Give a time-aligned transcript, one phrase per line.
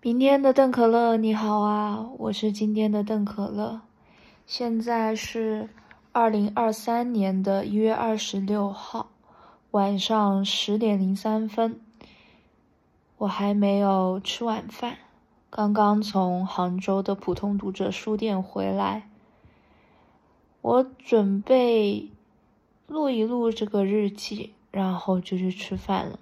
[0.00, 3.80] 明天的邓可乐，你好啊，我是今天的邓可乐。
[4.46, 5.68] 现在是
[6.12, 9.08] 二零二三年的一月二十六号
[9.72, 11.80] 晚上十点零三分，
[13.16, 14.98] 我还没有吃晚饭，
[15.50, 19.10] 刚刚从杭州的普通读者书店回来，
[20.62, 22.08] 我准备
[22.86, 26.20] 录一录这个日记，然后就去吃饭了。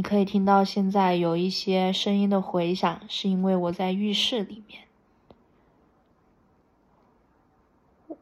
[0.00, 4.80] 你可以听到现在有一些声音的回响，是因为我在浴室里面。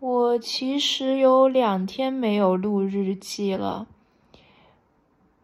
[0.00, 3.86] 我其实有两天没有录日记了，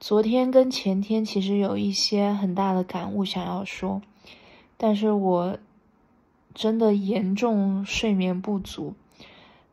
[0.01, 4.02] 昨天跟前天其实有一些很大的感悟想要说，
[4.77, 5.57] 但是我
[6.52, 8.95] 真的严重睡眠不足，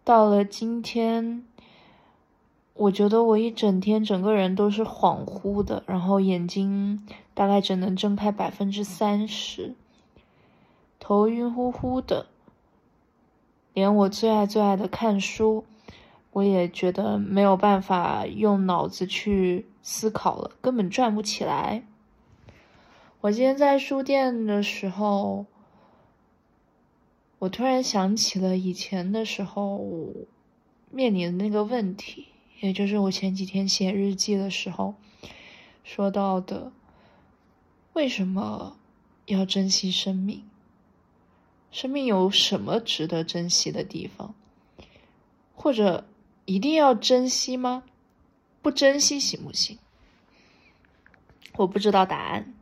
[0.04, 1.44] 到了今天。
[2.82, 9.76] 我觉得我一整天整个人都是恍惚的，然后眼睛大概只能睁开百分之三十，
[11.00, 12.26] 头晕乎乎的，
[13.76, 15.64] 连我最爱最爱的看书，
[16.32, 21.84] 我也觉得没有办法用脑子去思考了，根本转不起来。
[23.20, 25.46] 我今天在书店的时候，
[27.38, 29.86] 我突然想起了以前的时候
[30.90, 32.30] 面临的那个问题。
[32.62, 34.94] 也就是我前几天写日记的时候
[35.84, 36.72] 说到的，
[37.94, 38.78] 为什么
[39.26, 40.44] 要珍惜生命？
[41.72, 44.36] 生命有什么值得珍惜的地方？
[45.56, 46.06] 或者
[46.46, 47.84] 一定要珍惜吗？
[48.62, 49.80] 不珍惜行不行？
[51.58, 52.54] 我不知道答案。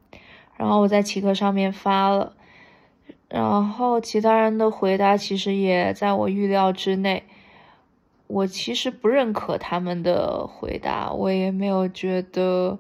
[0.56, 2.38] 然后我在奇客上面发了，
[3.28, 7.26] 然后其他人的回答其实也在我预料之内。
[8.30, 12.78] 我其实不认可他们的回答，我也没有觉得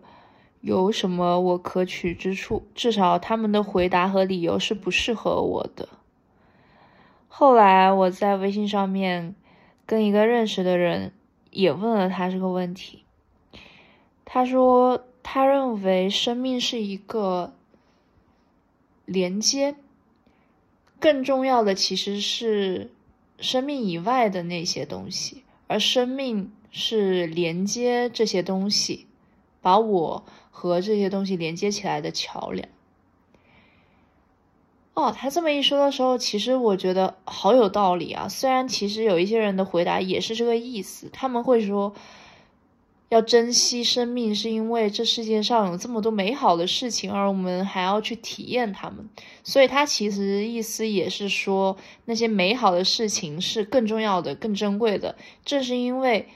[0.61, 2.67] 有什么我可取之处。
[2.75, 5.89] 至少他们的回答和理由是不适合我的。
[7.28, 9.34] 后来我在微信上面
[9.88, 11.13] 跟一个认识的人
[11.50, 13.03] 也问了他这个问题，
[14.25, 17.56] 他说他认为生命是一个
[19.06, 19.75] 连接，
[21.00, 22.91] 更重要的其实是。
[23.41, 29.07] 生命以外的那些东西，而生命是连接这些东西，
[29.61, 32.67] 把我和这些东西连接起来的桥梁。
[34.94, 38.27] 哦，他这么一说的时候，其实我觉得好有道理啊。
[38.27, 41.94] 虽然其实有一些人的回答也是这个意思，他们会说。
[43.09, 49.09] 要珍惜生命，是因为这世界上有这么多美好的事情，而我们还要去体验它们。
[49.44, 51.75] 所以，他其实意思也是说，
[52.06, 55.16] 那些美好的事情是更重要的、更珍贵的。
[55.44, 56.28] 正是因为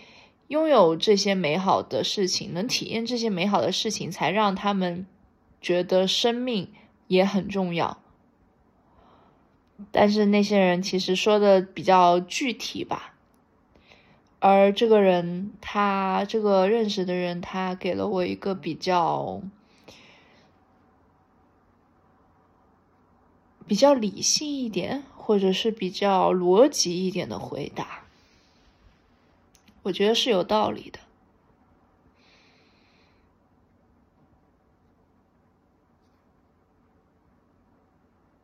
[0.48, 5.06] 拥有这些美好的事情，能体验这些美好的事情，才让他们
[5.62, 6.70] 觉得生命
[7.08, 8.00] 也很重要。
[9.92, 13.13] 但是，那些人其实说的比较具体吧。
[14.46, 19.42] 而这个人，他这个认识的人，他给了我一个比较
[23.66, 28.04] 比较理性一点，或者是比较逻辑一点的回答，
[29.84, 31.00] 我觉得是有道理的。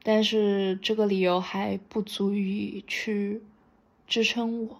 [0.01, 3.43] 但是这个理由还不足以去
[4.07, 4.79] 支撑我。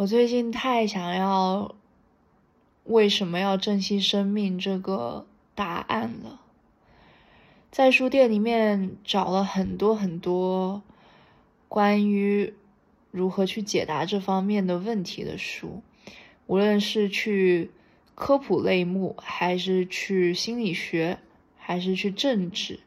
[0.00, 1.74] 我最近太想要
[2.84, 6.40] 为什么要珍惜生命这个答案了，
[7.70, 10.82] 在书店里面找了很多很多
[11.68, 12.54] 关于
[13.10, 15.82] 如何去解答这方面的问题的书，
[16.46, 17.70] 无论是去
[18.14, 21.18] 科普类目，还是去心理学，
[21.58, 22.80] 还是去政治，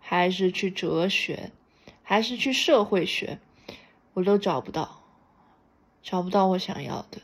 [0.00, 1.52] 还是去哲学，
[2.02, 3.38] 还是去社会学，
[4.14, 4.97] 我都找不到。
[6.02, 7.18] 找不到我想要的，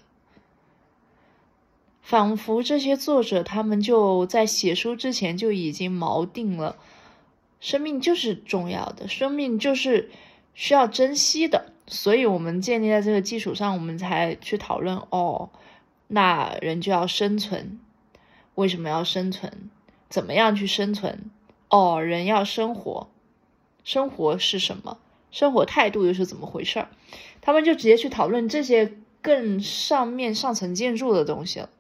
[2.02, 6.76] 仿佛这些作者他们就在写书之前就已经锚定了，
[7.60, 10.10] 生命就是重要的，生命就是
[10.54, 15.48] 需要珍惜的，所以我们建立在这个基础上，我们才去讨论哦，
[16.08, 17.80] 那人就要生存，
[18.54, 19.70] 为什么要生存？
[20.10, 21.30] 怎么样去生存？
[21.70, 23.08] 哦，人要生活，
[23.82, 24.98] 生活是什么？
[25.34, 26.88] 生活态度又是怎么回事儿？
[27.40, 31.70] 他们就直接去讨论这些更上面上层建筑的东西了。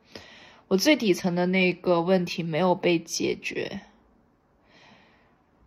[0.66, 3.82] 我最底层的那个问题没有被解决。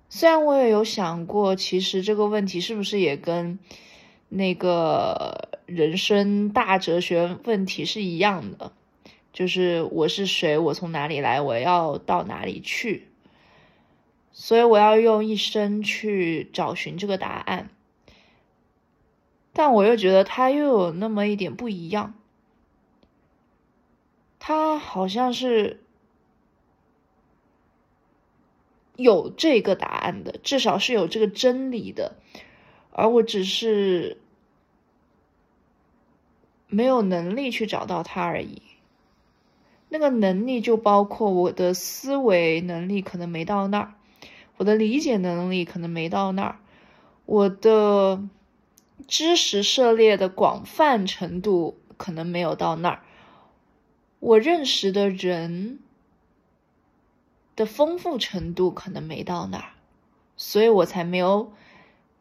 [0.10, 3.58] 虽然我也有想过，其实这个问题是不是也跟
[4.28, 8.74] 那个人生大哲学问题是一样的？
[9.32, 13.08] 就是我是谁，我从哪里来，我要到哪里去？
[14.34, 17.70] 所以我要用一生去找寻这个答案。
[19.58, 22.14] 但我又觉得他又有那么一点不一样，
[24.38, 25.82] 他好像是
[28.96, 32.18] 有这个答案的，至少是有这个真理的，
[32.92, 34.20] 而我只是
[36.68, 38.62] 没有能力去找到他而已。
[39.90, 43.96] 那个能力就包括我的思维能力可能没到那儿，
[44.58, 46.60] 我的理解能力可能没到那儿，
[47.26, 48.22] 我的。
[49.08, 53.04] 知识涉猎的广泛程度可能没有到那儿，
[54.20, 55.80] 我认识的人
[57.56, 59.70] 的丰富程度可能没到那儿，
[60.36, 61.54] 所以我才没有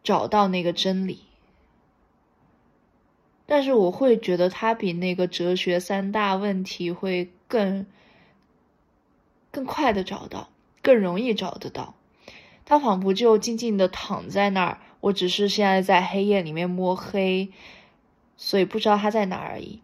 [0.04, 1.24] 找到那个真理。
[3.46, 7.86] 但是我会觉得它比那个哲学三大问题会更
[9.50, 10.50] 更快的找到，
[10.82, 11.94] 更容易找得到。
[12.64, 14.80] 它仿佛就静静的躺在那儿。
[15.06, 17.50] 我只是现在在黑夜里面摸黑，
[18.37, 19.81] 所以不知道它在哪而已。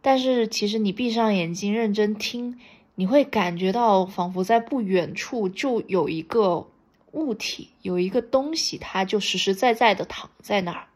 [0.00, 2.58] 但是其实你闭上眼睛认真听，
[2.94, 6.66] 你会感觉到仿佛在不远处就有一个
[7.12, 10.86] 物体，有一个东西，它就实实在在的躺在那儿。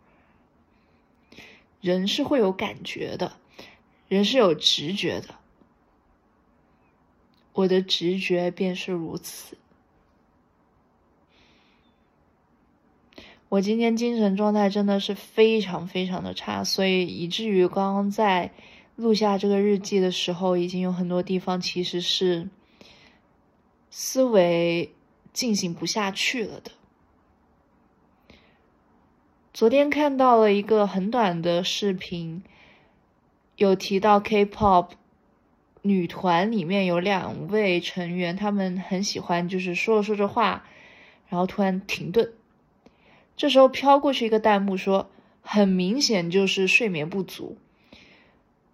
[1.82, 3.37] 人是会有感觉的，
[4.09, 5.35] 人是有直觉的。
[7.53, 9.59] 我的直觉便是如此。
[13.48, 18.50] 我今天精神状态真的是非常非常的差，所以以至于刚刚在
[18.94, 22.50] 录下这个日记的时候，已经有很多地方其实是
[23.90, 24.92] 思维
[25.32, 26.72] 进行不下去了的。
[29.54, 32.42] 昨天看到了一个很短的视频，
[33.56, 34.90] 有提到 K-pop
[35.80, 40.66] 女团里面有两位成员，他们很喜欢就是说着说着话，
[41.28, 42.34] 然后突然停顿。
[43.38, 45.08] 这时候飘过去一个弹幕说
[45.40, 47.56] ：“很明显就是睡眠不足。”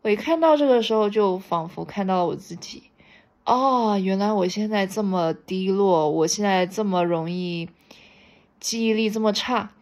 [0.01, 2.85] 我一看到这个时候，就仿佛看到了我自己。
[3.45, 7.69] 哦，原来我现在这么低落，我现在这么容易
[8.59, 9.73] 记忆力这么差，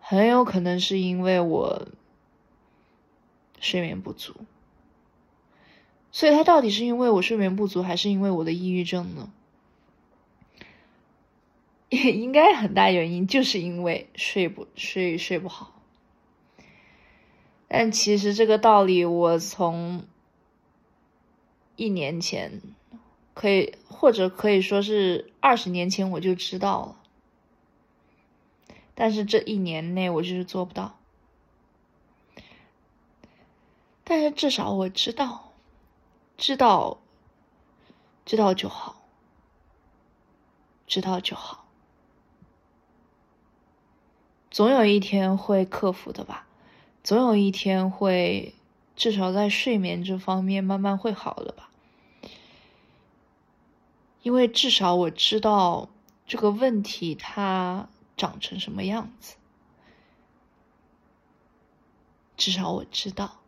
[0.00, 1.88] 很有可能是因为我
[3.60, 4.34] 睡眠不足。
[6.10, 9.30] 所以，他到底是因为我睡眠不足，还是因为我的抑郁症呢？
[11.92, 15.82] 也 应该很大原因就是因为睡不睡睡不好，
[17.68, 20.06] 但其实这个道理我从
[21.76, 22.62] 一年前
[23.34, 26.96] 可以或者可以说是二十年前我就知道了，
[28.94, 30.98] 但是这一年内我就是做不到，
[34.02, 35.52] 但是至少我知道，
[36.38, 37.02] 知道，
[38.24, 39.02] 知道就好，
[40.86, 41.58] 知道就好。
[44.52, 46.46] 总有一天会克服的吧，
[47.02, 48.54] 总有一天会，
[48.94, 51.70] 至少在睡眠这方面慢慢会好的吧。
[54.20, 55.88] 因为至少我知道
[56.26, 59.36] 这个问题它长成什么样子，
[62.36, 63.41] 至少我知道。